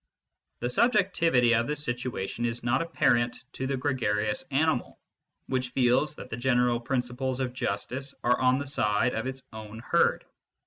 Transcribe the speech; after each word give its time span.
The 0.61 0.69
subjectivity 0.71 1.53
of 1.53 1.67
this 1.67 1.83
situation 1.83 2.43
is 2.43 2.63
not 2.63 2.81
apparent 2.81 3.43
to 3.53 3.67
the 3.67 3.77
gregarious 3.77 4.45
animal, 4.49 4.99
which 5.45 5.69
feels 5.69 6.15
that 6.15 6.31
the 6.31 6.37
general 6.37 6.79
principles 6.79 7.39
of 7.39 7.53
justice 7.53 8.15
are 8.23 8.41
on 8.41 8.57
the 8.57 8.65
side 8.65 9.13
of 9.13 9.27
its 9.27 9.43
own 9.53 9.77
herd. 9.77 10.25